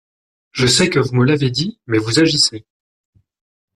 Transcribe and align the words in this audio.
Je 0.51 0.65
sais 0.65 0.89
que 0.89 0.97
vous 0.97 1.13
me 1.15 1.25
l’avez 1.25 1.51
dit; 1.51 1.79
mais 1.85 1.99
vous 1.99 2.17
agissez… 2.17 2.65